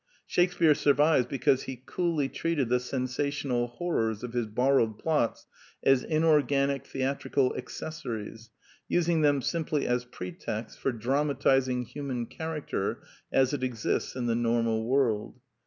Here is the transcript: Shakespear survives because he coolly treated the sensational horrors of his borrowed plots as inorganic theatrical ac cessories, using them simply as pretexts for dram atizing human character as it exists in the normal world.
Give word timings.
Shakespear 0.25 0.73
survives 0.73 1.27
because 1.27 1.61
he 1.65 1.83
coolly 1.85 2.27
treated 2.27 2.69
the 2.69 2.79
sensational 2.79 3.67
horrors 3.67 4.23
of 4.23 4.33
his 4.33 4.47
borrowed 4.47 4.97
plots 4.97 5.45
as 5.83 6.01
inorganic 6.03 6.87
theatrical 6.87 7.53
ac 7.55 7.67
cessories, 7.67 8.49
using 8.89 9.21
them 9.21 9.43
simply 9.43 9.85
as 9.85 10.05
pretexts 10.05 10.75
for 10.75 10.91
dram 10.91 11.29
atizing 11.29 11.85
human 11.85 12.25
character 12.25 13.03
as 13.31 13.53
it 13.53 13.61
exists 13.61 14.15
in 14.15 14.25
the 14.25 14.33
normal 14.33 14.87
world. 14.87 15.39